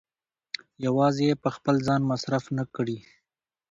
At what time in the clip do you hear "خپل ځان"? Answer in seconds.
1.55-2.01